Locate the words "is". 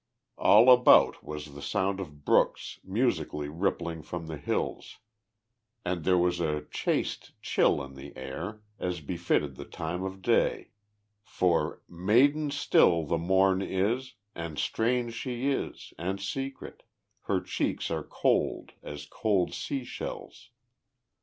13.61-14.15, 15.51-15.93